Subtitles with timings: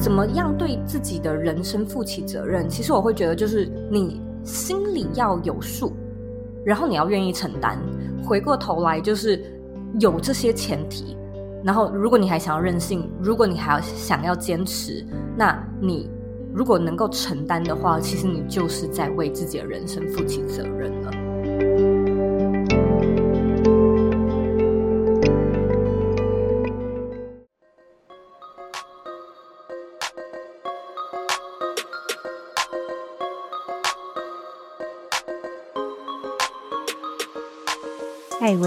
[0.00, 2.68] 怎么样对自己的人生负起责任？
[2.68, 5.92] 其实我会觉得，就是你心里要有数，
[6.64, 7.78] 然后你要愿意承担。
[8.24, 9.42] 回过头来，就是
[10.00, 11.16] 有这些前提，
[11.64, 15.04] 然后如果你还想要任性，如果你还要想要坚持，
[15.36, 16.08] 那你
[16.54, 21.07] 如果能够承担的话，其实你就是在为自己的人生负起责任了。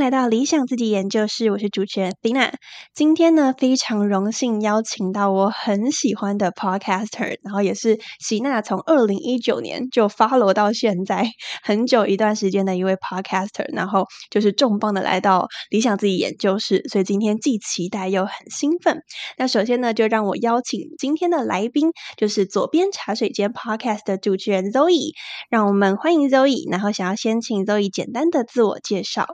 [0.00, 2.54] 来到理想自己研究室，我是主持人 Dina。
[2.94, 11.28] 今天呢，非常荣幸邀请到我很喜欢的 Podcaster，然后也是喜娜从二零一九年就 follow 到现在
[11.62, 19.02] 很久一段时间的一位 Podcaster，然后就是重磅的来到理想自己研究室，所以今天既期待又很兴奋。
[19.36, 25.12] 那首先呢，就让我邀请今天的来宾，就是左边茶水间 Podcast 的主持人 Zoe，
[25.50, 26.70] 让我们欢迎 Zoe。
[26.70, 29.26] 然后想要先请 Zoe 简单的自我介绍。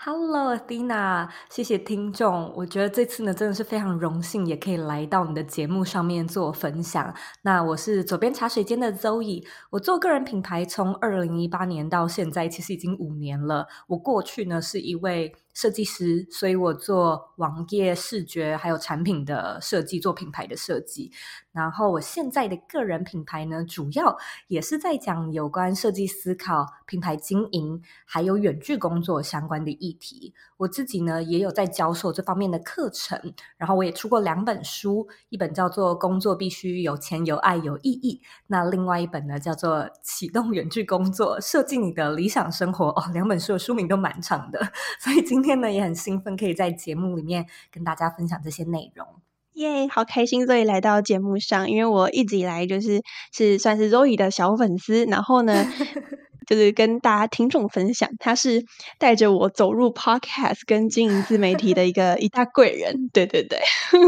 [0.00, 2.52] Hello，Dina，谢谢听众。
[2.54, 7.12] 我觉得这次呢，真的是非常荣幸，也可以来到你的节目上面做分享。
[7.42, 13.66] 那我是左边茶水间的 Zoe，我做个人品牌从二零一八年到现在，其实已经五年了。
[13.88, 15.34] 我过去呢是一位。
[15.58, 21.10] 设计师，所以我做网页视觉还有产品的设计，做品牌的设计。
[21.50, 24.16] 然后我现在的个人品牌呢，主要
[24.46, 30.32] 也是在讲有关设计思考、品牌经营，还有远距工作相关的议题。
[30.58, 33.20] 我自己呢，也有在教授这方面的课程。
[33.56, 42.86] 然后我也出过两本书，一本叫做《工作必须有钱、有爱、有意义》，那另外一本呢，叫做《启动远距工作，设计你的理想生活》。
[42.90, 44.60] 哦，两本书的书名都蛮长的，
[45.00, 45.47] 所以今天。
[45.48, 49.06] 天呢也很兴奋，可以在节目里面跟大家分享这些内容。
[49.54, 53.00] 耶，好开心所以来到节目上，因为我一直以来就是
[53.32, 55.64] 是算是 Zoe 的小粉丝，然后呢，
[56.46, 58.62] 就是跟大家听众分享，他是
[58.98, 63.08] 带着我走入 Podcast 跟经营自媒体的一个 一大贵人。
[63.14, 63.58] 对对对，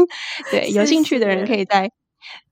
[0.51, 1.91] 对，有兴趣的人可以在。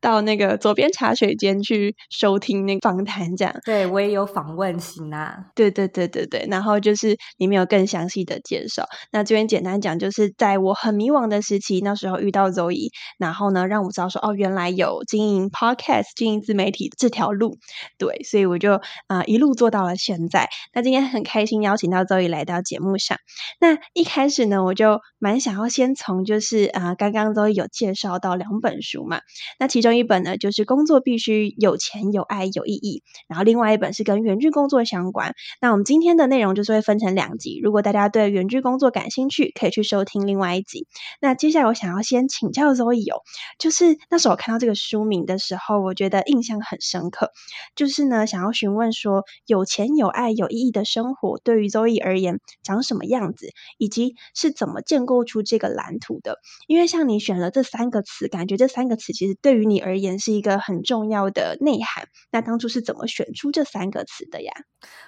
[0.02, 3.56] 到那个左边茶水间去收听那个访谈，这样。
[3.66, 5.46] 对我也有访问行啊。
[5.56, 8.86] 对对对对对，然后就是里面有更详细的介绍。
[9.12, 17.58] 那这边简单讲，就是在我很迷惘的时期，那时候遇到 Zoe，然后呢让我知道说，哦，原来有经营 Podcast、经营自媒体这条路。
[17.98, 20.50] 对，所以我就啊一路做到了现在。
[20.74, 23.18] 那今天很开心邀请到 Zoe 来到节目上。
[23.60, 29.22] 那一开始呢，我就蛮想要先从就是啊刚刚 Zoe 有介绍到两本书嘛。
[29.60, 33.04] 那其中一本呢，就是工作必须有钱、有爱、有意义。
[33.28, 35.34] 然后另外一本是跟远距工作相关。
[35.60, 37.60] 那我们今天的内容就是会分成两集。
[37.64, 40.86] 如果大家对远距工作感兴趣，可以去收听另外一集。
[41.20, 43.24] 那接下来我想要先请教 Zoe 哦，
[43.58, 47.32] 就是那时候我看到这个书名的时候，我觉得印象很深刻。
[47.76, 53.50] 就是呢，想要询问说，有钱、有爱、有意义的生活对于 Zoe 而言长什么样子，
[53.80, 56.38] 以及是怎么建构出这个蓝图的？
[56.68, 59.30] 因为像你选了这三个词，感觉这三个词其实。
[59.42, 62.08] 对于你而言是一个很重要的内涵。
[62.32, 64.52] 那当初是怎么选出这三个词的呀？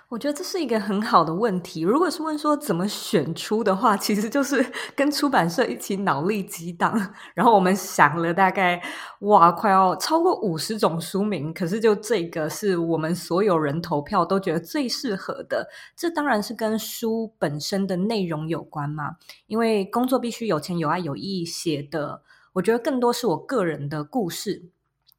[0.09, 1.81] 我觉得这是一个很好的问题。
[1.81, 4.65] 如果是问说怎么选出的话，其实就是
[4.95, 6.93] 跟出版社一起脑力激荡，
[7.33, 8.81] 然后我们想了大概
[9.21, 15.69] 哇，快要超过五十种书名，可是就这个是我们所有人投票都觉得最适合的。
[15.95, 19.15] 这当然是跟书本身的内容有关嘛，
[19.47, 22.21] 因为工作必须有钱、有爱、有意义写的。
[22.53, 24.69] 我觉得更多是我个人的故事，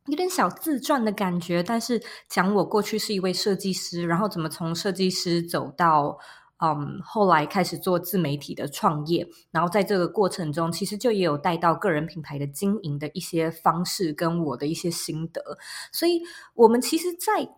[0.07, 1.63] 有点小自传的感觉。
[1.63, 6.19] 但是讲我过去是一位设计师，然后怎么从设计师走到
[6.59, 15.59] 嗯，后来开始做自媒体的创业，然后在这个过程中，其实就也有带到个人品牌的经营的一些方式跟我的一些心得。
[15.91, 16.23] 所以
[16.55, 17.49] 我们其实，在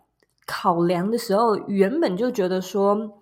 [0.46, 3.20] 考量的时候，原本就觉得说。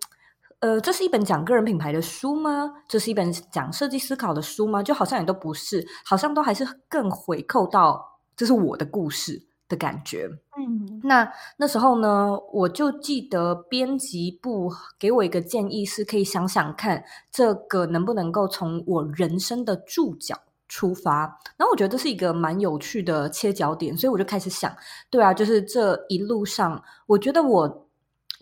[0.62, 2.72] 呃，这是一本讲个人品牌的书吗？
[2.86, 4.80] 这是一本讲设计思考的书吗？
[4.80, 10.30] 就好像也都不是，好像都还是更回扣到这是我的故事的感觉。
[10.56, 20.38] 嗯，那那时候呢，我就记得编辑部给我一个建议，是可以想想看这个能不能够从我人生的注脚。
[20.68, 21.38] 出发。
[21.58, 24.74] 然后我觉得这是一个蛮有趣的切角点，所以我就开始想，
[25.10, 27.81] 对啊，就是这一路上，我觉得我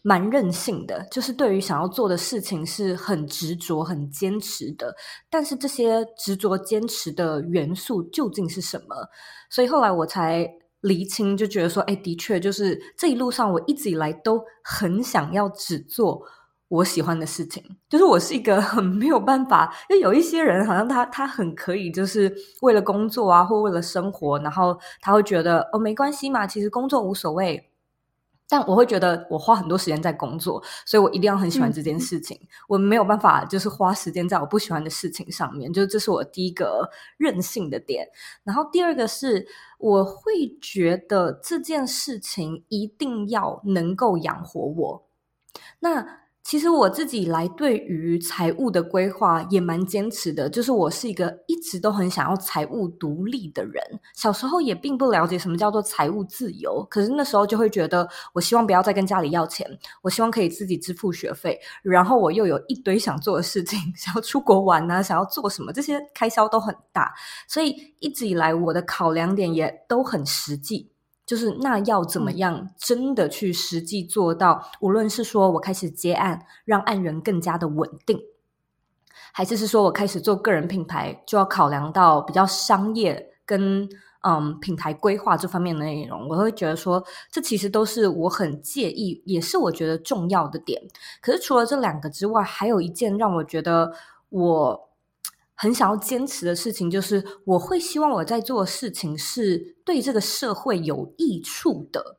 [0.03, 4.95] 蛮任性的，就是对于想要做的事情是很执着、很坚持的。
[5.29, 8.97] 但是这些执着、坚持的元素究竟是什么？
[9.51, 10.49] 所以后来我才
[10.81, 16.23] 厘清，就觉得说，哎，的确，就是这一路上我一直以来都很想要只做。
[16.69, 27.70] 我喜欢的事情，就是我是一个很没有办法，就有一些人好像他他很可以，就是为了工作啊，或为了生活，然后他会觉得哦没关系嘛，其实工作无所谓。
[28.51, 32.37] 但我会觉得我花很多时间在工作，所以我一定要很喜欢这件事情。
[32.69, 38.09] 我没有办法就是花时间在我不喜欢的事情上面，就这是我第一个任性的点。
[38.43, 39.47] 然后第二个是
[39.79, 45.07] 我会觉得这件事情一定要能够养活我。
[45.79, 46.05] 那
[46.51, 53.81] 其实我自己来对于财务的规划也蛮坚持的，就是我是一个一直都很想要财务独立的人。
[54.17, 59.65] 小时候也并不了解什么叫做财务自由，可是那时候就会觉得，我希望不要再跟家里要钱，
[60.03, 67.15] 我希望可以自己支付学费，然后我又有一堆想做的事情， 想要出国玩啊，想要做什么，这些开销都很大，
[67.47, 70.91] 所以一直以来我的考量点也都很实际。
[71.31, 74.61] 就是那要怎么样真的去实际做到？
[74.81, 78.19] 无论是说我开始接案，让案源更加的稳定，
[79.33, 83.89] 还是是说我开始做个人品牌，就要考量到比较商业跟
[84.25, 86.29] 嗯品牌规划这方面的内容。
[86.29, 90.83] 我会觉得说，这其实都是我很介意，也是我觉得重要的点。
[91.23, 93.93] 可是除了这两个之外，还有一件让我觉得
[94.31, 94.90] 我。
[95.61, 102.17] 很想要坚持的事情，就是我会希望我在做的事情是对这个社会有益处的。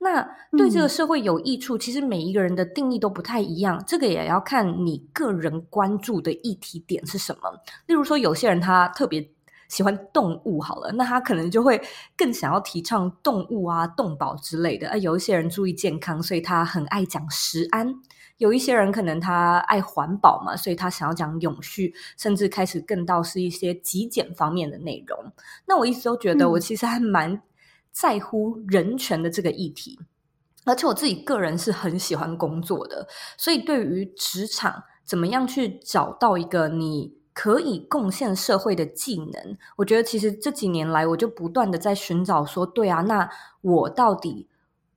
[0.00, 7.58] 那对这个社会有益处，其实每一个人的定义都不太一样，这个也要看你个人关注的议题点是什么。
[7.86, 9.30] 例如说，有些人他特别
[9.70, 11.80] 喜欢动物，好了，那他可能就会
[12.18, 14.90] 更想要提倡动物啊、动保之类的。
[14.90, 17.94] 啊，有一些人注意健康，所以他很爱讲食安。
[18.38, 25.32] 有一些人可能他爱环保嘛，所以他想要讲永续，甚至开始更到是一些极简方面的内容。
[25.66, 27.40] 那我一直都觉得，我其实还蛮
[27.92, 30.00] 在乎人权的这个议题，
[30.64, 33.06] 而且我自己个人是很喜欢工作的，
[33.38, 43.30] 所以对于职场怎么样去找到一个你可以贡献社会的技能，我觉得其实这几年来我就不断的在寻找，说对啊，那
[43.60, 44.48] 我到底。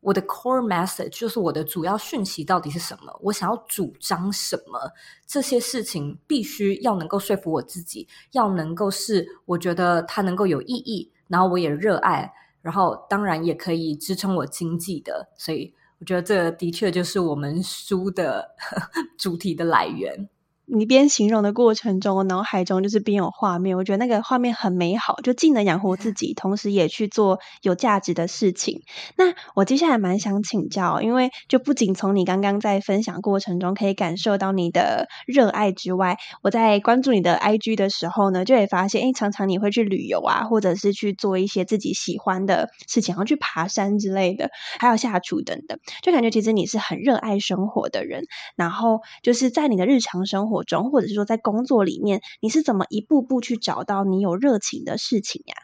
[0.07, 3.13] 我的 core message 就是我的主要讯息到底是什么？
[3.21, 4.79] 我想要主张什么？
[5.25, 12.31] 这些事情必须要能够说服我自己，要能够是我觉得它能够有意义，然后我也热爱，
[12.61, 15.27] 然后当然也可以支撑我经济的。
[15.35, 18.55] 所以我觉得这的确就是我们书的
[19.19, 20.29] 主题的来源。
[20.69, 28.81] 你边形容的过程中，我脑海中就是边有画面，我觉得那个画面很美好，就既能养活自己，同时也去做有价值的事情。
[29.15, 44.49] 那我接下来蛮想请教，因为就不仅从你刚刚在分享过程中可以感受到你的热爱之外，我在关注你的 IG 的时候呢，就会发现，哎，常常你会去旅游啊，或者是去做一些自己喜欢的事情，然后去爬山之类的，
[44.79, 48.25] 还有下厨等等，就感觉其实你是很热爱生活的人。
[48.57, 50.56] 然后就是在你的日常生活。
[50.63, 55.55] 中，或者是说在工作里面，你是怎么一步步去找到你有热情的事情呀？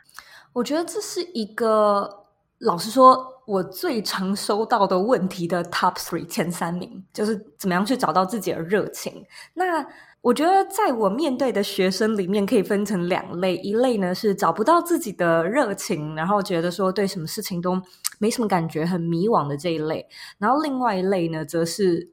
[0.54, 2.26] 我觉得这是一个，
[2.60, 9.26] 老实说，我最常收到的问题的 top three 前三名，就是怎么样去找到自己的热情。
[9.56, 9.86] 那
[10.22, 17.82] 我觉得，在我面对的学生里面，可以分成两类，一类呢是找不到自己的热情，然后觉得说对什么事情都
[18.20, 20.06] 没什么感觉，很迷惘的这一类；
[20.38, 22.12] 然后另外一类呢，则是。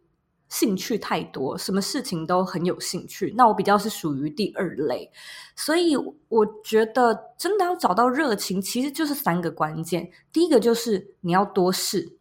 [0.51, 3.33] 兴趣太多，什么事情都很有兴趣。
[3.37, 5.09] 那我比较是属于第二类，
[5.55, 10.11] 所以我觉得真的要找到热情，其实就是三个关键。
[10.33, 12.17] 第一个就是你要多试，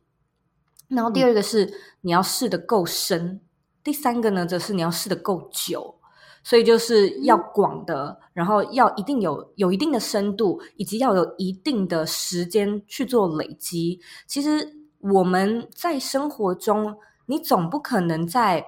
[0.90, 3.42] 然后第二个是你要试的够深，
[3.84, 5.96] 第三个呢则是你要试的够久。
[6.44, 14.00] 所以就是要广的，然后要一定有有一定的深度，以及要有一定的时间去做累积。
[14.28, 16.96] 其实我们在生活中。
[17.30, 18.66] 你总不可能在，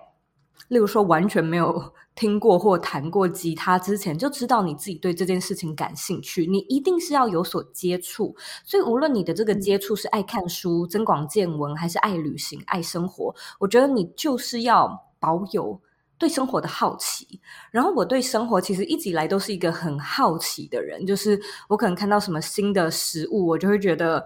[0.67, 6.45] 例如说完全没有 听过或弹过吉他之前就知道你自己对这件事情感兴趣。
[6.45, 15.81] 你一定是要有所接触，所以无论你的这个接触是爱看书、增广见闻，还是爱旅行、爱生活，我觉得你就是要保有
[16.19, 17.41] 对生活的好奇。
[17.71, 24.23] 然后我对生活其实一直以来都是一个很好奇的人，就是我可能看到什么新的食物，我就会觉得。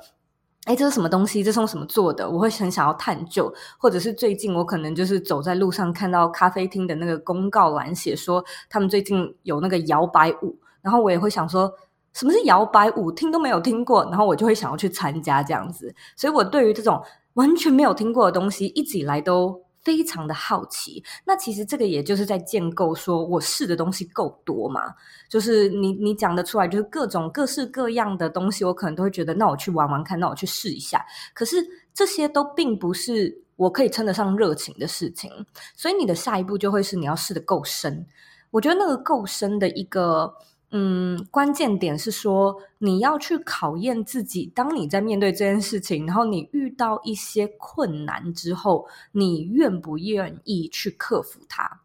[0.65, 1.43] 哎，这是什么东西？
[1.43, 2.27] 这是用什么做的？
[2.27, 11.72] 我会很想要探究，或者是最近我可能就是走在路上看到咖啡厅的那个公告栏写说他们最近有那个摇摆舞，然后我也会想说，
[12.13, 15.93] 什么是摇摆舞，听都没有听过，然后我就会想要去参加这样子。
[16.17, 17.00] 所以我对于这种
[17.36, 21.01] 完全没有听过的东西，一直以来都非常的好奇。
[21.24, 24.82] 那其实这个也就是在建构，说我试的东西够多嘛？
[25.30, 31.06] 就是你你讲得出来，就是各种各式各样的东西，我可能都会觉得，那我去玩玩看，那我去试一下。
[31.34, 31.56] 可是
[31.94, 35.32] 这些都并不是我可以称得上热情的事情，
[35.75, 38.06] 所以你的下一步就会是你要试的够深。
[38.51, 40.34] 我觉得那个够深的一个
[40.77, 44.51] 嗯关键点是说，你要去考验自己。
[44.53, 51.79] 当你在面对这件事情，然后你遇到一些困难之后，你愿不愿意去克服它？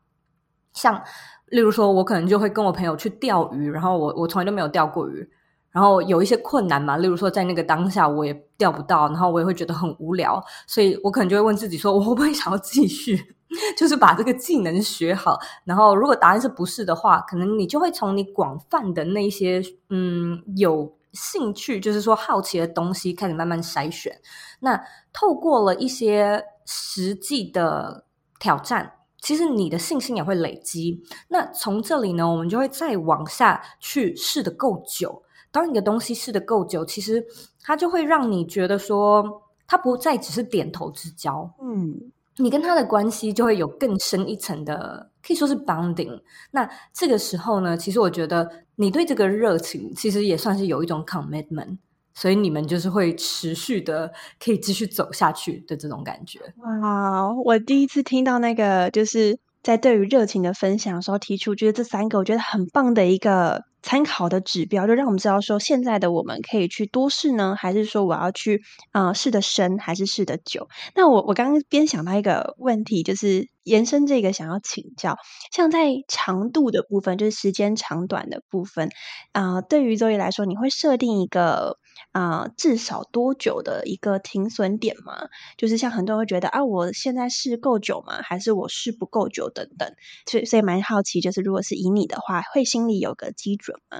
[0.72, 1.00] 像
[1.46, 5.30] 例如说，我可能就会跟我朋友去钓鱼，然后我我从来都没有钓过鱼，
[5.70, 6.96] 然后有一些困难嘛。
[6.96, 13.36] 例如说，在那个当下我也钓不到，然后我也会觉得很无聊，所以我可能就会问自己说，我会不会想要继续？
[13.76, 24.20] 就是把这个技能学好，然后如果答案是不是的话，可能你就会从你广泛的那些嗯有兴趣，就是说好奇的东西开始慢慢筛选。
[24.60, 24.80] 那
[25.12, 28.04] 透过了一些实际的
[28.38, 31.02] 挑战，其实你的信心也会累积。
[31.28, 35.22] 那从这里呢，我们就会再往下去试的够久。
[35.50, 37.26] 当一个东西试的够久，其实
[37.62, 41.52] 它就会让你觉得说，它不再只是点头之交。
[41.60, 42.12] 嗯。
[42.40, 46.20] 你跟他的关系就会有更深一层的，可以说是 bonding。
[46.50, 51.78] 那这个时候呢，其实我觉得你对这个热情，其实也算是有一种 commitment，
[52.14, 56.40] 所以你们就是会持续的可以继续走下去的这种感觉。
[56.56, 63.69] 哇，我第一次听到那个就是在对于热情的分享的时候提出，觉得这三个我觉得很棒的一个。
[63.82, 70.68] 参考的指标，就让我们知道说，现在的我们可以去多试呢，还是说我要去啊试的深，还是试的久？
[70.94, 75.16] 那我我刚刚边想到一个问题，就是延伸这个想要请教，
[75.52, 78.90] 像在长度的部分，就是时间长短的部分
[79.32, 81.78] 啊，对于周易来说，你会设定一个
[82.12, 85.28] 啊至少多久的一个停损点吗？
[85.56, 88.20] 就是像很多人会觉得啊，我现在是够久吗？
[88.22, 89.92] 还是我是不够久等等？
[90.26, 93.98] 所以所以蛮好奇，就是如果是以你的话，会心里有个基准吗。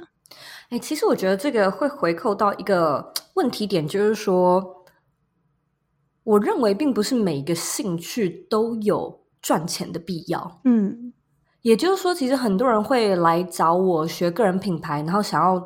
[0.69, 4.85] 哎，其实我觉得这个会回扣到一个问题点，就是说，
[6.23, 10.61] 我认为并不是每一个兴趣都有赚钱的必要。
[10.63, 11.11] 嗯，
[11.63, 15.59] 也就是说，其实很多人会来找我学个人品牌，然后想要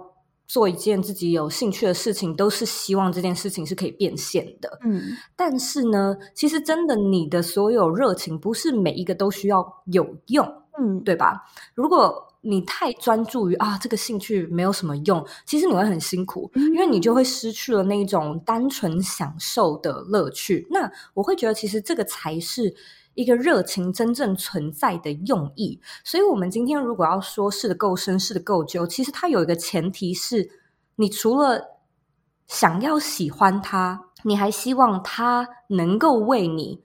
[0.48, 4.80] 做一件自己有兴趣的事情，都是希望这件事情是可以变现的。
[4.84, 5.02] 嗯，
[5.36, 10.62] 但是呢，其实真的，你的所有热情不是每一个都需要有用。
[10.78, 11.42] 嗯，对吧？
[11.74, 20.68] 如果你太专注于啊，这个兴趣没有什么用，其实你会很辛苦，因为你就会失去了那种单纯享受的乐趣。
[20.70, 22.76] 那我会觉得，其实这个才是
[23.16, 25.82] 一个热情真正存在的用意。
[26.04, 30.52] 所以，我们今天如果要说试的够深，试的够久，其实它有一个前提是，
[30.98, 31.80] 你除了
[32.48, 36.84] 想要喜欢他，你还希望他能够为你。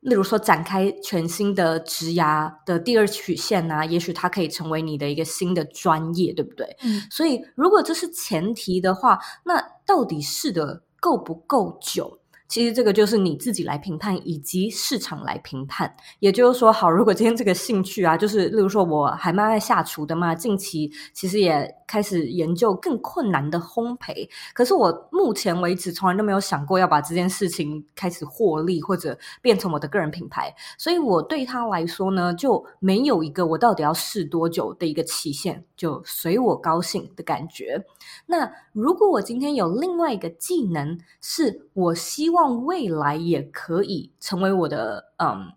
[0.00, 6.76] 例如说，展开全新的职涯的第二曲线啊，也许它可以成为你的一个新的专业，对不对？
[6.82, 12.20] 嗯，所以如果这是前提的话，那到底试的够不够久？
[12.48, 15.94] 其实这个就是你自己来评判，以及市场来评判。
[16.20, 24.28] 也就是说，好，如果今天这个兴趣啊，就是例如说，我还蛮爱下厨的嘛，近期其实也开始研究更困难的烘焙。
[24.54, 30.54] 可是我目前为止从来都没有想过要把这件事情开始获利，或者变成我的个人品牌。
[30.78, 37.84] 所以我对他来说呢，就没有一个我到底要试多久的一个期限，就随我高兴的感觉。
[38.26, 45.52] 那如果我今天有另外一个技能，是我希望望未来也可以成为我的嗯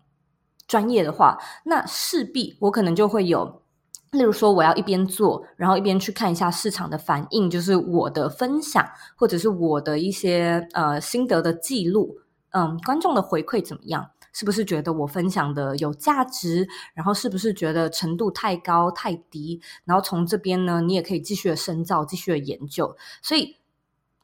[0.66, 3.62] 专业的话，那势必我可能就会有，
[4.10, 8.84] 例如说我要一边做，然后一边去看一下市场的反应，就是我的分享
[9.16, 12.18] 或者是我的一些呃心得的记录，
[12.50, 14.10] 嗯，观众的回馈怎么样？
[14.32, 16.68] 是不是觉得我分享的有价值？
[16.94, 19.60] 然后是不是觉得程度太高太低？
[19.84, 22.96] 然后从这边呢，你也可以继续的深造，继续的研究。
[23.22, 23.56] 所以，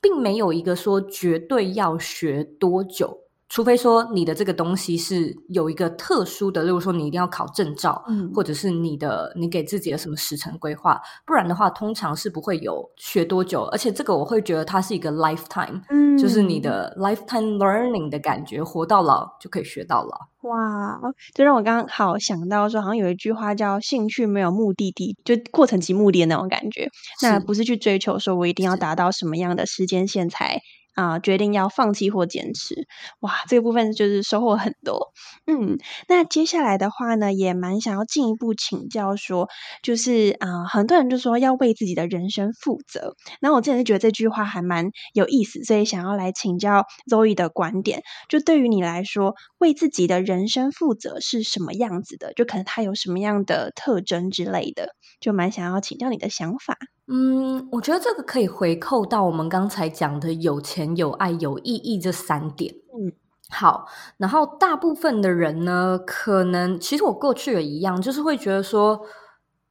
[0.06, 3.25] 并没有一个说绝对要学多久。
[3.48, 13.62] 除非说你的这个东西是有一个特殊的，例如说你一定要考证照，嗯，或者是你的你给自己的什么时程规划，不然的话，通常是不会有学多久。
[13.72, 20.18] 而且这个我会觉得它是一个 lifetime，嗯，就是你的 lifetime learning 的感觉，活到老就可以学到老。
[20.48, 21.00] 哇，
[21.34, 26.88] 就让我刚好想到说，好像有一句话叫“兴趣没有目的地，就过程即目的”的那种感觉。
[27.22, 30.60] 那不是去追求说我一定要达到什么样的时间线才。
[30.96, 32.88] 啊决定要放弃或坚持。
[33.20, 35.12] 哇，这个部分就是收获很多。
[35.46, 39.48] 嗯，那接下来的话呢，也蛮想要进一步请教说，
[39.84, 43.14] 就是啊，很多人就说要为自己的人生负责。
[43.40, 48.02] 那我真的是觉得这句话还蛮有意思，所以想要来请教 Zoe 的观点。
[48.28, 52.32] 就对于你来说，为自己的人生负责是什么样子的？
[52.32, 54.88] 就可能它有什么样的特征之类的，
[55.20, 56.76] 就蛮想要请教你的想法。
[57.08, 62.74] 嗯，我觉得这个可以回扣到我们刚才讲的有钱、有爱、有意义这三点。
[62.92, 63.12] 嗯，
[63.48, 63.86] 好。
[64.16, 69.00] 然后大部分的人呢，可能其实我过去也一样，就是会觉得说，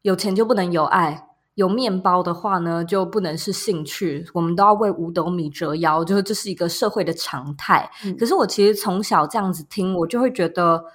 [0.04, 4.26] 有钱就不能有爱，有面包的话呢，就不能是兴趣。
[4.34, 7.92] 我们都要为五斗米折腰，就是这是一个社会的常态。
[8.18, 10.86] 可是我其实从小这样子听，我就会觉得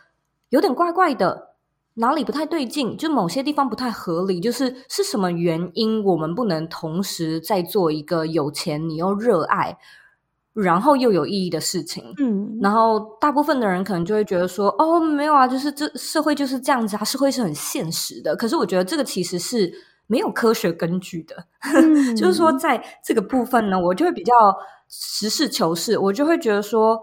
[0.48, 1.49] 有点怪怪的。
[2.00, 2.96] 哪里不太对劲？
[2.96, 9.76] 就某些地方不太合理，就是是什么原因，我们不能同时在做一个有钱、你又热爱，
[10.54, 12.02] 然后又有意义的事情？
[12.18, 19.70] 嗯，然后大部分的人可能就会觉得说：“哦，没有啊，就是这社会就是这样子啊，社会是很现实的。”可是我觉得这个其实是
[20.06, 21.36] 没有科学根据的。
[22.16, 24.32] 就是说，在这个部分呢，我就会比较
[24.88, 26.98] 实事求是，我就会觉得说。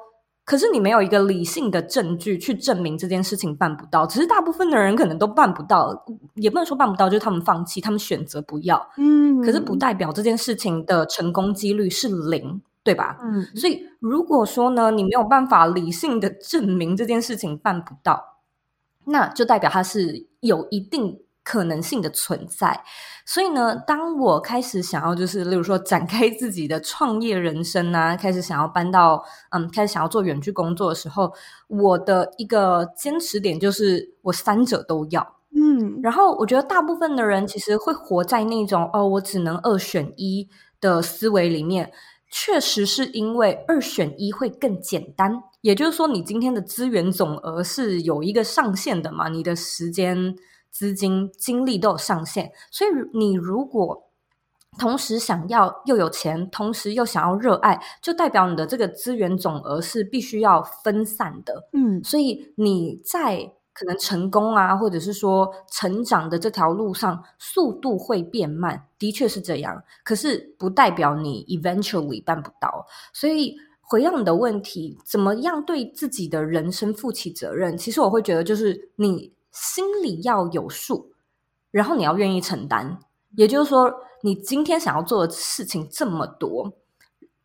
[0.47, 8.89] 可是你没有一个理性的证据去证明这件事情办不到，只是大部分的人可能都办不到，也不能说办不到，就是他们放弃，他们选择不要。
[8.95, 13.17] 嗯，可是不代表这件事情的成功几率是零，对吧？
[13.21, 18.37] 嗯，所以如果说呢，你没有办法理性的证明这件事情办不到，
[19.03, 21.19] 那就代表它是有一定。
[21.47, 22.83] 可能性的存在，
[23.25, 31.31] 所以呢，当我开始想要，就是例如说展开自己的创业人生啊，开始想要搬到嗯，开始想要做远距工作的时候，
[31.69, 35.35] 我的一个坚持点就是我三者都要。
[35.55, 40.49] 嗯，然后我觉得大部分的人其实会活在那种哦，我只能二选一
[40.81, 41.93] 的思维里面，
[42.29, 50.35] 确实是因为二选一会更简单，也就是说，你今天的资源总额是有一个上限的嘛，你的时间。
[50.77, 54.03] 资金、精力都有上限，所以你如果
[54.77, 61.67] 同时想要又有钱，同时又想要热爱，就代表你的这个资源总额是必须要分散的。
[61.73, 69.81] 嗯，所以你在可能成功啊，或者是说成长的这条路上，速度会变慢，的确是这样。
[70.03, 72.85] 可是不代表你 eventually 办不到。
[73.13, 77.75] 所以回到你的问题，怎么样对自己的人生负起责任？
[77.75, 79.35] 其实我会觉得，就是你。
[79.59, 81.11] 心里要有数，
[81.71, 82.99] 然后你要愿意承担。
[83.35, 83.91] 也就是说，
[84.21, 86.71] 你今天想要做的事情这么多，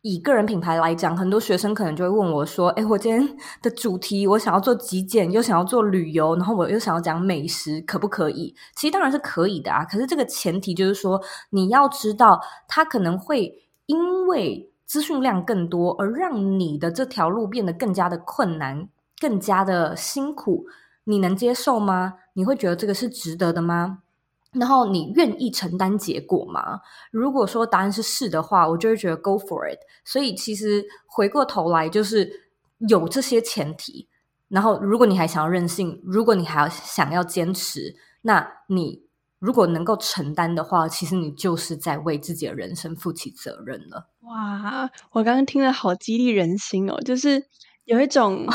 [0.01, 9.83] 以个人品牌来讲，很多学生可能就会问我说：“哎，我今天的主题，我想要做极简，又想要做旅游，然后我又想要讲美食，可不可以？”其实当然是可以的啊。
[9.83, 13.51] 可是这个前提就是说，你要知道，它可能会
[13.85, 18.87] 因为资讯量更多，而让你的这条路变得更加的困难，
[19.19, 20.65] 更加的辛苦。
[21.05, 22.15] 你能接受吗？
[22.33, 23.99] 你会觉得这个是值得的吗？
[24.53, 26.81] 然后你愿意承担结果吗？
[27.11, 29.79] 如果说答案是是的话，我就会觉得 go for it。
[30.05, 34.07] 所以其实回过头来，就是有这些前提。
[34.47, 39.03] 然后如果你还想要任性，如果你还要想要坚持，那你
[39.39, 44.09] 如果能够承担的话，其实你就是在为自己的人生负起责任了。
[44.21, 47.47] 哇，我刚刚听了好激励人心哦，就是。
[47.85, 48.45] 有一种，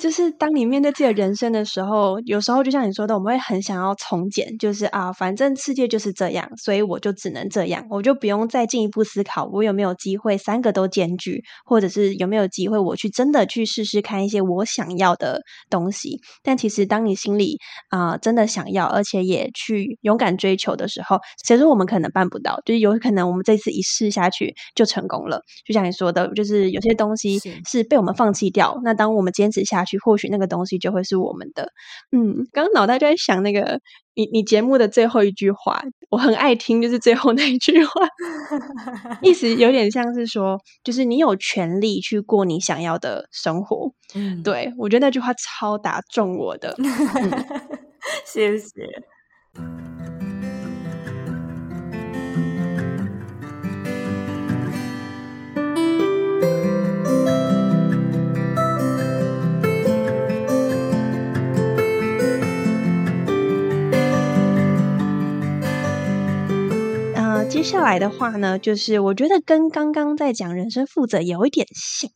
[0.00, 16.18] 就是当你面对自己的人生的时候，有时候就像你说的，我们会很想要从简，就是啊，反正世界就是这样，所以我就只能这样，我就不用再进一步思考，我有没有机会三个都兼具，或者是有没有机会我去真的去试试看一些我想要的东西。
[16.42, 17.58] 但其实，当你心里
[17.90, 25.42] 啊真的想要，而且也去勇敢追求的时候，其实我们可能办不到，就是有可能我们这次一试下去就成功了。
[25.66, 27.38] 就像你说的，就是有些东西
[27.68, 28.45] 是被我们放弃。
[28.50, 31.72] 掉那，当我们坚持下去，或许那个东西就会是我们的。
[32.12, 33.80] 嗯，刚刚脑袋就在想那个
[34.14, 38.00] 你你节目的最后一句话，我很爱听，就是最后那一句话，
[39.22, 43.92] 意思有点像是说，就是你有权利去过你想要的生活。
[44.14, 46.76] 嗯，对我觉得那句话超打中我的，
[48.24, 48.68] 谢谢。
[67.48, 72.10] 接下来的话呢，就是我觉得跟刚刚在讲人生负责有一点像，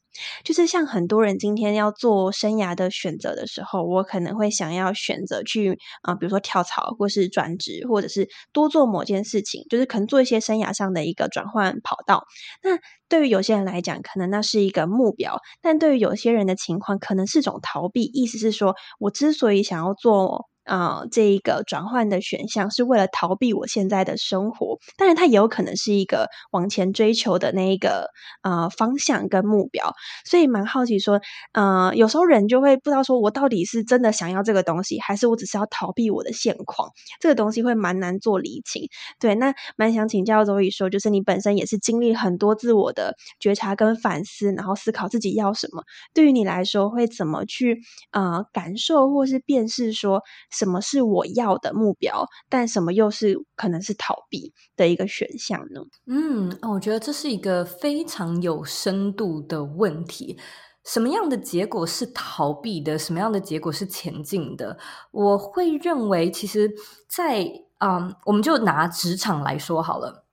[0.45, 12.25] 就是像很多人今天要做生涯的选择的时候，我可能会想要选择去啊、比如说跳槽，或是转职，或者是多做某件事情，就是可能做一些生涯上的一个转换跑道。
[12.63, 18.05] 那对于有些人来讲，可能那是一个目标，但对于有些人的情况，可能是种逃避。
[18.05, 20.49] 意思是说，我之所以想要做。
[20.65, 28.11] 啊、这一个转换的选项是为了逃避我现在的生活，当然它也有可能是一个往前追求的那一个
[28.43, 29.93] 呃方向跟目标，
[30.25, 31.21] 所以蛮好奇说，
[31.53, 38.89] 呃，有时候人就会不知道说我到底是真的想要这个东西，还是我只是要逃避我的现况，这个东西会蛮难做理清。
[39.19, 45.83] 对，那蛮想请教周宇说，就是你本身也是经历很多自我的觉察跟反思，然后思考自己要什么，
[46.15, 47.81] 对于你来说会怎么去
[48.13, 50.23] 呃感受或是辨识说
[50.61, 55.81] 什么是我要的目标，但什么又是可能是逃避的一个选项呢？
[56.07, 60.39] 嗯，我觉得这是一个非常有深度的问题。
[60.85, 62.99] 什么样的结果是逃避的？
[62.99, 64.77] 什么样的结果是前进的？
[65.13, 66.71] 我会认为，其实
[67.09, 67.43] 在，
[67.79, 70.27] 嗯，我们就拿职场来说好了，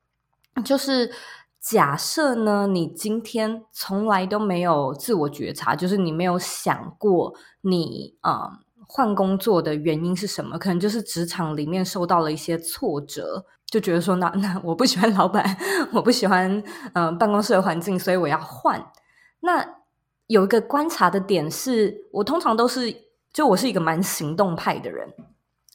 [0.65, 1.09] 就是
[1.61, 10.57] 假设呢，你今天从来都没有自我觉察，就是你没有想过你、嗯换工作的原因是什么？
[10.57, 15.57] 可能就是职场里面受到了一些挫折，就觉得说那那我不喜欢老板，
[15.91, 18.83] 我不喜欢嗯、办公室的环境，所以我要换。
[19.41, 19.63] 那
[20.27, 22.93] 有一个观察的点是，我通常都是
[23.31, 25.13] 就我是一个蛮行动派的人，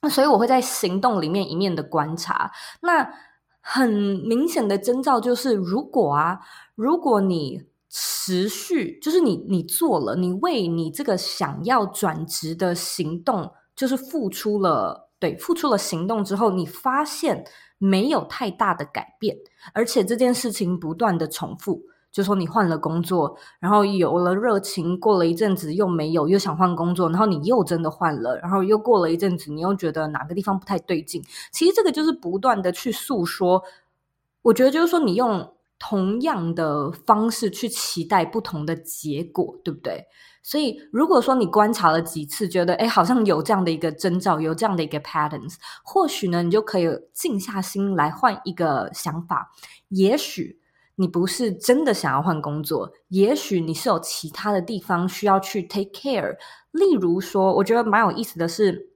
[0.00, 2.50] 那所以我会在行动里面一面的观察。
[2.80, 3.12] 那
[3.60, 6.40] 很明显的征兆就是，如果啊，
[6.74, 7.62] 如果你
[7.94, 17.44] 持续，就是你你做了，你为你这个想要转职的行动，就是付出了，对，付出了行动之后，你发现
[17.76, 19.36] 没有太大的改变，
[19.74, 21.82] 而且这件事情不断的重复。
[22.10, 31.22] 就说你换了工作，然后有了热情，过了一阵子又没有，又想换工作，然后你又真的换了，然后又过了一阵子，你又觉得哪个地方不太对劲。
[31.50, 33.62] 其实这个就是不断的去诉说，
[34.42, 40.06] 我觉得就是说你用同样的方式去期待不同的结果，对不对？
[40.40, 49.50] 所以如果说你观察了几次，觉得哎好像有这样的一个征兆，有这样的一个 patterns，或许呢你就可以静下心来换一个想法，
[49.88, 50.60] 也许。
[50.96, 56.36] 你不是真的想要换工作，也许你是有其他的地方需要去 take care。
[56.70, 58.90] 例如说，我觉得蛮有意思的是，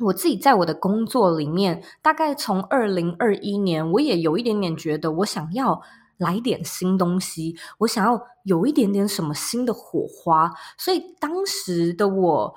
[0.00, 5.82] 我自己在我的工作里面，大概从二零二一年，我也有一点点觉得我想要
[6.18, 12.54] 来点新东西，我想要有一点点什么新的火花，所以当时的我。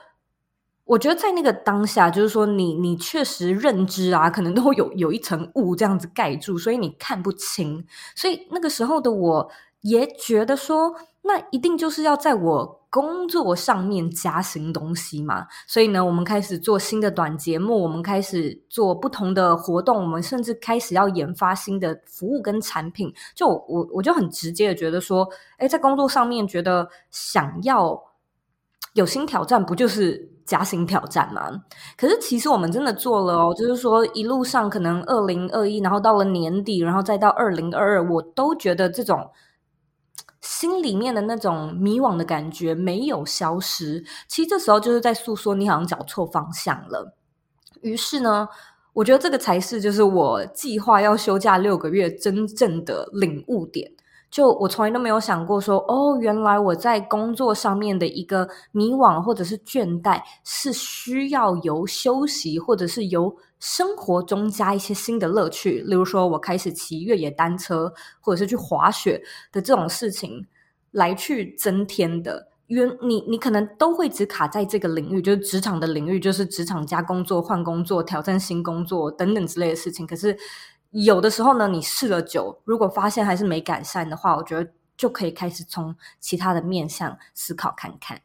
[0.88, 7.86] 我觉得在那个当下，就是说你你确实认知啊，可能都有有一层雾这样子盖住，所以你看不清。
[8.16, 10.96] 所以那个时候的我也觉得说，
[11.28, 15.46] 那一定就是要在我工作上面加新东西嘛。
[15.68, 23.14] 所以呢，我们开始做新的短节目，我们开始做不同的活动，我们甚至开始要研发新的服务跟产品。
[23.36, 28.02] 就我我就很直接的觉得说，哎，在工作上面觉得想要
[28.94, 30.32] 有新挑战，不就是？
[30.48, 31.52] 加薪挑战嘛，
[31.98, 39.30] 可是其实我们真的做了哦，就是说一路上可能二零二一，然后到了年底，然后再到二零二二，我都觉得这种
[40.60, 44.04] 心里面的那种迷惘的感觉没有消失。
[44.28, 47.16] 其实这时候就是在诉说你好像找错方向了。
[47.82, 48.50] 于是呢，
[48.94, 53.92] 我觉得这个才是就是我计划要休假六个月真正的领悟点。
[54.30, 70.46] 就我从来都没有想过说，哦，原来我在工作上面的一个迷惘或者是倦怠，是需要由休息或者是由生活中加一些新的乐趣，例如说我开始骑越野单车，或者是去滑雪的这种事情
[70.92, 72.50] 来去增添的。
[72.68, 80.38] 原你你可能都会只卡在这个领域，就是职场的领域，就是职场加工作、换工作、挑战新工作等等之类的事情，可是。
[80.92, 88.22] 有的时候呢，你试了久，如果发现还是没改善的话，我觉得就可以开始从其他的面向思考看看。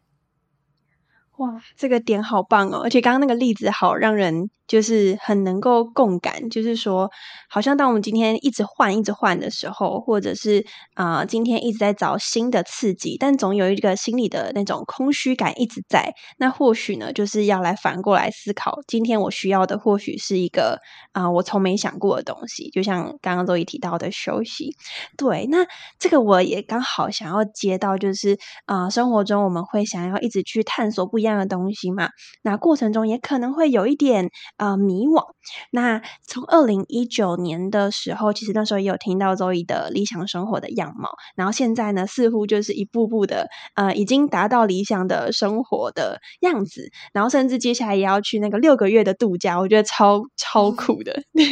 [1.37, 2.83] 哇，这个点好棒哦！
[2.85, 7.11] 而且刚刚那个例子好让人就是很能够共感，就是说，
[7.51, 16.15] 好像当我们今天一直换、一直换的时候，或者是啊、今天一直在找新的刺激，但总有一个心里的那种空虚感一直在。
[16.39, 20.79] 那或许呢，就是要来反过来思考，今天我需要的或许是一个
[21.13, 22.71] 啊、我从没想过的东西。
[22.71, 24.75] 就像刚刚周一提到的休息，
[25.19, 25.67] 对，那
[25.99, 32.09] 这个我也刚好想要接到，就是啊、生活中我们会想要一直去探索不一样的东西嘛，
[32.43, 34.31] 那过程中也可能会有一点
[34.63, 35.25] 呃迷惘。
[35.73, 51.21] 那从二零一九年的时候，其实那时候也有听到周易的理想生活的样貌，然后现在呢，似乎就是一步步的呃，已经达到理想的生活的样子，然后甚至接下来也要去那个六个月的度假，我觉得超超酷的。
[51.35, 51.45] 对，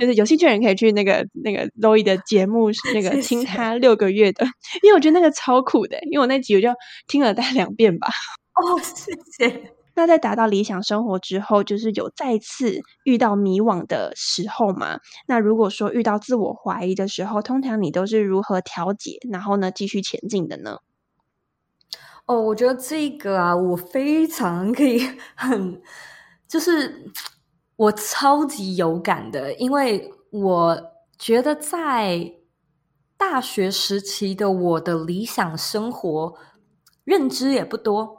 [0.00, 4.44] 就是有兴趣的人可以去那个那个周易的节目，那个听他六个月的，
[4.82, 6.68] 因为我觉得那个超酷的，因为我那集我就
[7.06, 8.08] 听了大概两遍吧。
[8.54, 9.75] 哦，谢谢。
[9.96, 15.00] 那在达到理想生活之后，就是有再次遇到迷惘的时候嘛？
[15.26, 20.78] 那如果说遇到自我怀疑的时候，通常你都是如何调节，然后呢继续前进的呢？
[22.26, 25.00] 哦，我觉得这个啊，我非常可以
[25.34, 25.80] 很，
[26.46, 27.10] 就是
[27.76, 32.34] 我超级有感的，因为我觉得在
[33.16, 36.34] 大学时期的我的理想生活
[37.04, 38.15] 认知也不多。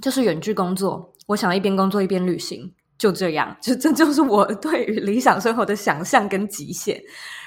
[0.00, 7.00] 就是远距工作，我想要一边工作一边旅行，就这样，就这就是我对于理想生活的想象跟极限。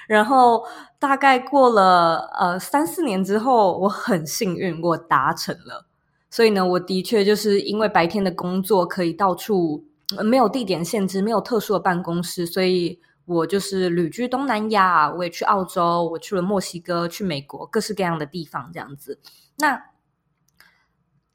[0.07, 0.63] 然后
[0.97, 5.85] 大概过了呃三四年之后，我很幸运，我达成了。
[6.29, 9.83] 所以呢，我的确就是因为白天的工作可以到处
[10.23, 19.19] 没有地点限制，没有特殊的办公室，所以我就是旅居东南亚，我也去澳洲，我去了墨西哥，去美国，各式各样的地方这样子。
[19.57, 19.83] 那。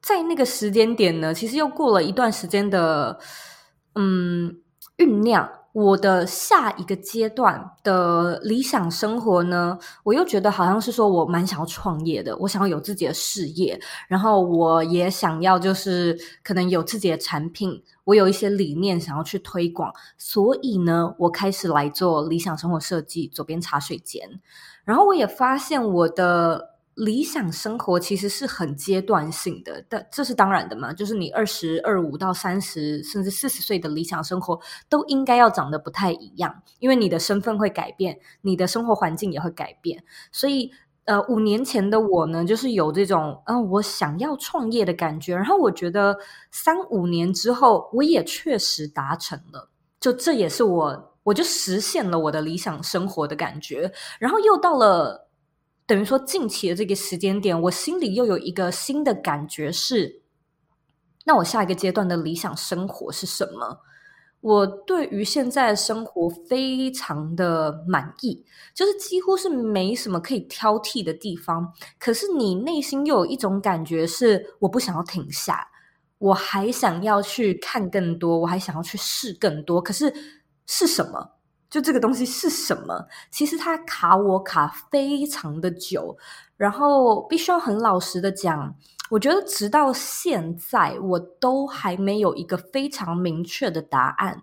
[0.02, 3.18] 在那个时间点呢，其实又过了一段时间的
[3.94, 4.58] 嗯
[4.98, 5.48] 酝酿。
[5.74, 24.28] 我的下一个阶段的理想生活呢，我又觉得好像是说我蛮想要创业的，我想要有自己的事业，然后我也想要就是可能有自己的产品，我有一些理念想要去推广，所以呢，我开始来做理想生活设计，左边茶水间，
[24.84, 26.71] 然后我也发现我的。
[26.94, 30.92] 理想生活其实是很阶段性的，但这是当然的嘛。
[30.92, 40.04] 就是你二十二五到三十，甚至四十岁的理想生活，都应该要长得不太一样，因为你的身份会改变，你的生活环境也会改变。
[40.30, 40.70] 所以，
[41.06, 45.34] 呃，五年前的我呢，就是有这种，嗯，我想要创业的感觉。
[45.34, 46.18] 然后，我觉得
[46.50, 53.90] 三五年之后，我也确实达成了，就这也是我，我就实现了我的理想生活的感觉。
[54.18, 55.21] 然后又到了。
[55.92, 60.22] 等于说，近期的这个时间点，我心里又有一个新的感觉是：
[61.26, 63.80] 那我下一个阶段的理想生活是什么？
[64.40, 68.42] 我对于现在生活非常的满意，
[68.74, 71.74] 就是几乎是没什么可以挑剔的地方。
[71.98, 75.68] 可是你内心又有一种感觉是：我不想要停下，
[76.16, 79.78] 我还想要去看更多，我还想要去试更多。
[79.82, 80.10] 可是
[80.64, 81.32] 是什么？
[81.72, 83.06] 就这个东西是什么？
[83.30, 86.14] 其实它卡我卡非常的久，
[86.58, 88.76] 然后必须要很老实的讲，
[89.08, 94.42] 我觉得直到现在我都还没有一个非常明确的答案。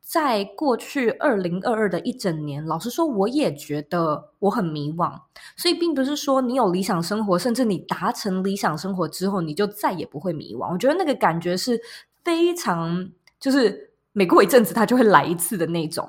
[0.00, 5.12] 在过去二零二二的一整年，老实说，我也觉得我很迷惘。
[5.56, 10.72] 所以，并不是说你有理想生活，甚至你达成理想生活之后，你就再也不会迷惘。
[10.72, 11.78] 我觉得那个感觉是
[12.24, 13.10] 非常，
[13.40, 16.08] 就是每过一阵子，它就会来一次的那种。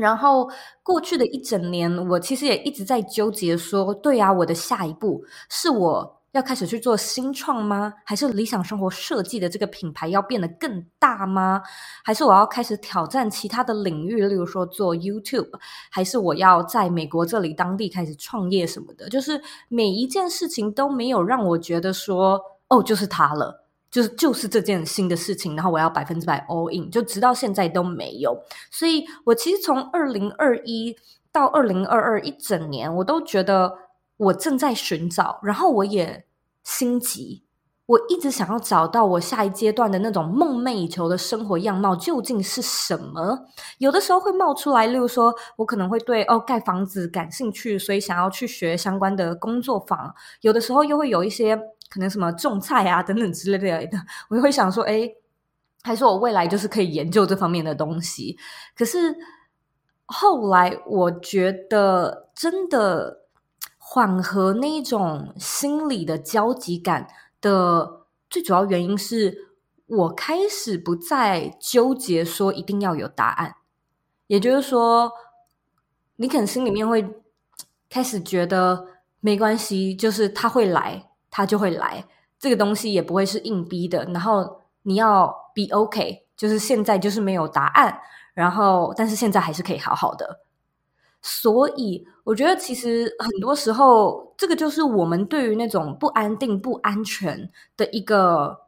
[0.00, 0.50] 然后
[0.82, 7.92] 过去的一整年，我其实也一直在纠结，说对啊，我的下一步是我要开始去做新创吗？
[8.04, 11.60] 还是理想生活设计的这个品牌要变得更大吗？
[12.04, 15.50] 还是我要开始挑战其他的领域，例如说做 YouTube？
[15.90, 19.08] 还是我要在美国这里当地开始创业什么的？
[19.08, 23.59] 就是每一件事情都没有让我觉得说，哦，就是它了。
[23.90, 28.40] 就是就是这件新的事情，然后我要百分之百 all in，就直到现在都没有。
[28.70, 30.96] 所以我其实从二零二一
[31.32, 33.78] 到二零二二一整年，我都觉得
[34.16, 36.24] 我正在寻找，然后我也
[36.62, 37.42] 心急，
[37.86, 43.46] 我一直想要找到我下一阶段的那种梦寐以求的生活样貌究竟是什么。
[43.78, 50.14] 有的时候会冒出来，例如说我可能会对哦盖房子感兴趣，所以想要去学相关的工作坊。
[50.42, 51.58] 有的时候又会有一些。
[51.90, 53.98] 可能什么种菜啊等等之类的，
[54.30, 55.10] 我就会想说，哎，
[55.82, 58.38] 还是我未来就是可以研究这方面的东西。
[58.76, 59.16] 可是
[60.06, 63.24] 后来我觉得，真的
[63.76, 67.08] 缓和那一种心理的焦急感
[67.40, 69.48] 的最主要原因是
[69.86, 73.56] 我开始不再纠结说一定要有答案，
[74.28, 75.10] 也就是说，
[76.16, 77.04] 你可能心里面会
[77.88, 78.86] 开始觉得
[79.18, 81.09] 没关系，就是他会来。
[81.30, 82.04] 他就会来，
[82.38, 84.04] 这个东西也不会是硬逼的。
[84.06, 88.00] 然后你要 be OK，就是现在就是没有答案，
[88.34, 90.40] 然后但是现在还是可以好好的。
[91.22, 98.58] 所以我觉得其实很多时候，这个就是我们对于那种不安定、不安全的一个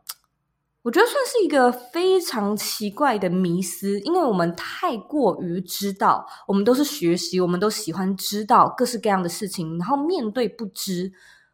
[0.83, 11.11] 我觉得算是一个非常奇怪的迷思，因为我们太过于知道，我们都是学习，我们都喜欢知道各式各样的事情，然后面对不知，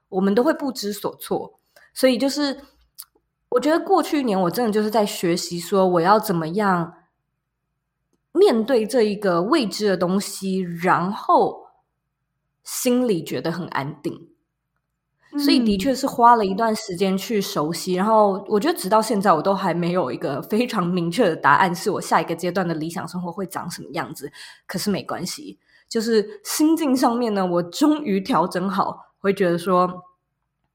[0.09, 1.61] 我们都会不知所措。
[1.94, 2.61] 所以，就是
[3.51, 6.94] 我觉得过去一年，我真的就是在学习，说我要怎么样
[8.33, 11.66] 面对这一个未知的东西，然后
[12.62, 14.29] 心里觉得很安定。
[15.44, 24.33] 所以的确是花了一段时间去熟悉，然后我觉得直到现在我都还没有一个非常明确的答案，是我下一个阶段的理想生活会长什么样子。
[24.66, 30.04] 可是没关系，就是心境上面呢，我终于调整好，会觉得说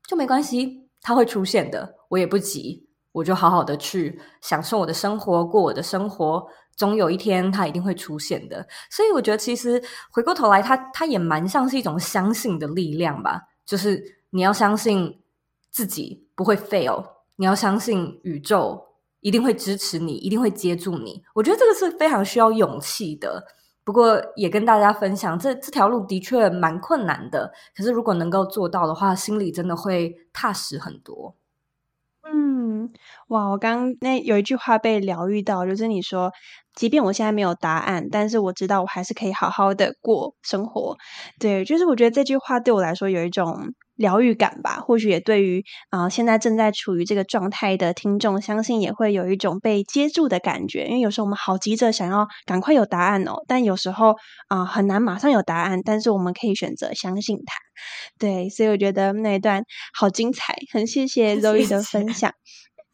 [0.08, 8.68] 就没关系，它会出现的，我也不急，我就好好的去享受我的生活，过我的生活，总有一天它一定会出现的。
[8.90, 14.22] 所以我觉得其实回过头来，它它也蛮像是一种相信的力量吧，就是。
[14.36, 15.22] 你要相信
[15.70, 18.84] 自己不会 fail，你要相信宇宙
[19.20, 21.22] 一定会支持你，一定会接住你。
[21.36, 23.46] 我觉得这个是非常需要勇气的。
[23.84, 27.52] 不过也跟大家分享，这这条路的确蛮困难的。
[27.76, 31.36] 可是如果能够做到的话，心里真的会踏实很多。
[32.26, 32.92] 嗯，
[33.28, 33.48] 哇！
[33.50, 36.32] 我刚那有一句话被疗愈到，就是你说，
[36.76, 40.98] 即便我现在没有答案，但是我知道我还是可以好好的过生活。
[41.40, 43.74] 对，就是我觉得这句话对我来说有一种。
[43.96, 50.88] 疗愈感吧，或许也对于啊现在正在处于这个状态的听众，相信也会有一种被接住的感觉。
[50.88, 54.16] 因为有时候我们好急着想要赶快有答案哦，但有时候
[54.48, 57.54] 啊很难马上有答案，但是我们可以选择相信它。
[58.18, 62.34] 对，所以我觉得那一段好精彩，很谢谢 Zoe 的分享。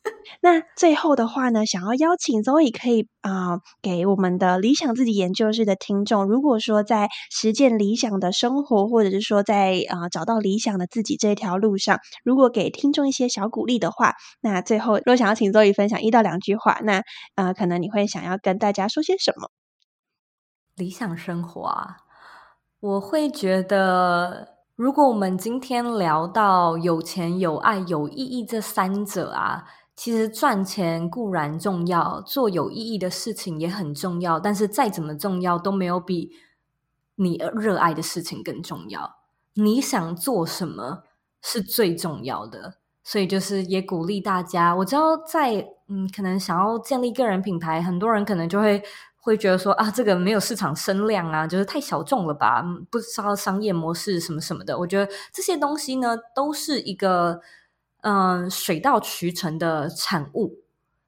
[0.41, 17.03] 那最后的话呢，想要邀请 Zoe 可以啊，给我们的理想自己研究室的听众，如果说在实践理想的生活，或者是说在啊找到理想的自己这条路上，如果给听众一些小鼓励的话，那最后如果想要请 Zoe 分享一到两句话，那
[17.35, 19.49] 呃，可能你会想要跟大家说些什么？
[20.75, 21.97] 理想生活啊，
[22.79, 29.65] 我会觉得，如果我们今天聊到有钱、有爱、有意义这三者啊。
[30.01, 34.39] 其实赚钱固然重要，做有意义的事情也很重要。
[34.39, 36.31] 但是再怎么重要，都没有比
[37.15, 39.17] 你热爱的事情更重要。
[39.55, 41.03] 你想做什么
[41.41, 42.75] 是最重要的。
[43.03, 44.73] 所以就是也鼓励大家。
[44.73, 48.81] 我知道在嗯，可能想要建立个人品牌，很多人可能就会
[49.17, 54.79] 会觉得说啊，这个没有市场声量啊，就是太小众了吧，不知道商业模式什么什么的。
[54.79, 57.41] 我觉得这些东西呢，都是一个。
[58.01, 60.59] 嗯，水到渠成的产物。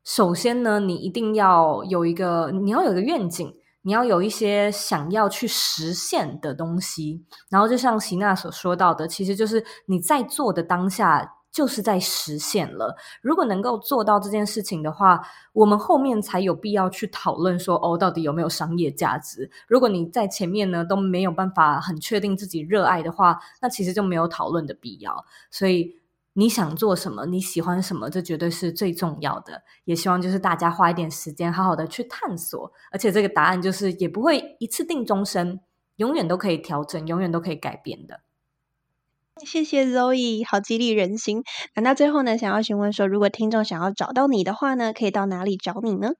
[0.03, 7.23] 首先呢，你一定要有一个，你要有一个愿景，你要有一些想要去实现的东西。
[7.49, 12.97] 然后，就像席娜所说到的，其实就是你在做的当下，就是在实现了。
[13.21, 15.21] 如果能够做到这件事情的话，
[15.53, 19.49] 我们后面才有必要去讨论说，哦，到底有没有商业价值？
[19.67, 25.25] 如果你在前面呢都没有办法很确定自己热爱的话，那其实就没有讨论的必要。
[25.49, 26.00] 所以。
[26.33, 27.25] 你想做什么？
[27.25, 28.09] 你喜欢什么？
[28.09, 29.63] 这绝对是最重要的。
[29.83, 32.71] 也希望就是大家花一点时间，好好的去探索。
[32.91, 35.59] 而且这个答案就是也不会一次定终身，
[35.97, 38.21] 永远都可以调整，永远都可以改变的。
[39.45, 41.43] 谢谢 Zoe，好激励人心。
[41.75, 46.11] 那到最后呢，想要询问说，如果听众想要找到你的话呢，可以到哪里找你呢？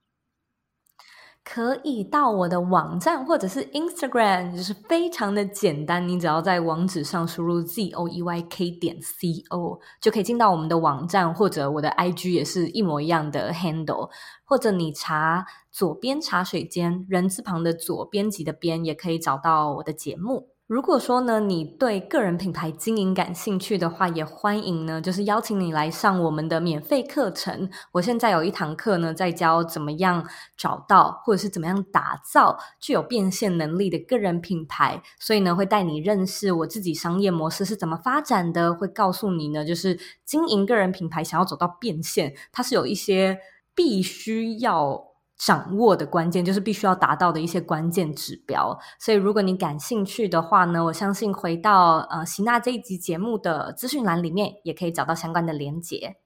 [1.43, 14.09] 可以到我的网站或者是 Instagram，就是非常的简单，你只要在网址上输入 z o e y k 点 c o 就可以进到我们的网站，或者我的 IG 也是一模一样的 handle，
[14.45, 20.50] 或者你查左边茶水间人字旁的左编辑的边，也可以找到我的节目。
[20.71, 27.69] 如果说呢，你对个人品牌经营感兴趣的话，也欢迎呢，就是邀请你来上我们的免费课程。
[27.91, 43.39] 我现在有一堂课呢，在教怎么样找到或者是怎么样打造具有变现能力的个人品牌，所以呢，会带你认识我自己商业模式是怎么发展的，会告诉你呢，就是经营个人品牌想要走到变现，它是有一些
[43.75, 45.10] 必须要。
[45.43, 56.17] 掌握的关键就是必须要达到的一些关键指标，所以如果你感兴趣的话呢，我相信回到呃席娜这一集节目的资讯栏里面也可以找到相关的连结。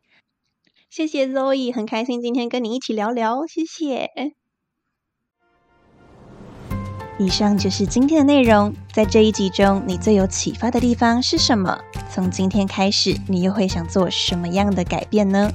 [0.90, 4.34] 谢谢 Zoe，很开心今天跟你一起聊聊，谢谢。
[7.18, 11.80] 以上就是今天的内容，在这一集中你最有启发的地方是什么？
[12.12, 15.50] 从今天开始，你又会想做什么样的改变呢？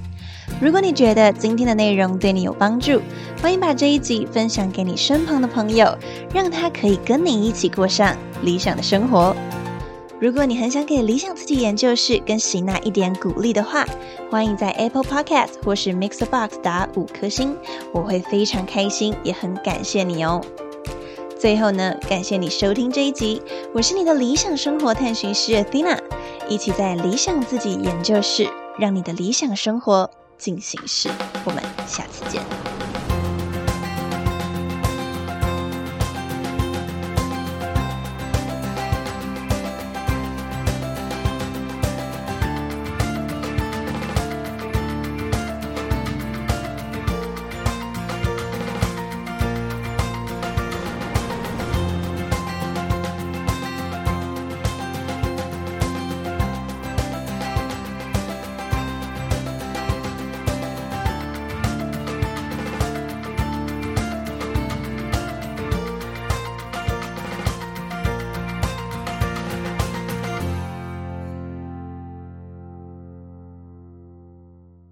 [0.58, 3.00] 如果你觉得今天的内容对你有帮助，
[3.42, 5.94] 欢迎把这一集分享给你身旁的朋友，
[6.32, 9.34] 让他可以跟你一起过上理想的生活。
[10.20, 13.86] 如果你很想给理想自己研究室跟喜娜一点鼓励的话，
[14.30, 17.56] 欢迎在 Apple Podcast 或是 Mixbox 打五颗星，
[17.90, 20.42] 我会非常开心，也很感谢你哦。
[21.38, 23.40] 最后呢，感谢你收听这一集，
[23.72, 25.96] 我是你的理想生活探寻师 Athena，
[26.50, 28.46] 一起在理想自己研究室，
[28.78, 30.10] 让你的理想生活
[30.40, 31.10] 进行式。
[31.44, 32.69] 我们下次见。